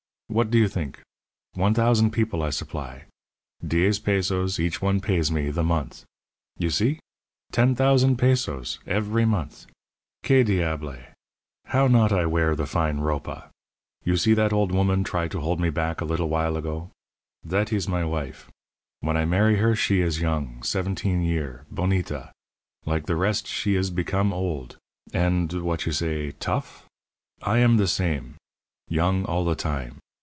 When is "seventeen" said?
20.63-21.23